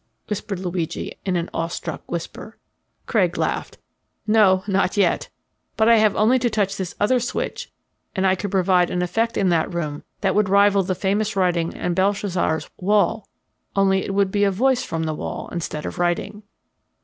[0.29, 2.57] whispered Luigi in an awestruck whisper.
[3.05, 3.77] Craig laughed.
[4.25, 5.29] "No, not yet.
[5.77, 7.71] But I have only to touch this other switch,
[8.15, 11.79] and I could produce an effect in that room that would rival the famous writing
[11.79, 13.29] on Belshazzar's wall
[13.75, 16.41] only it would be a voice from the wall instead of writing."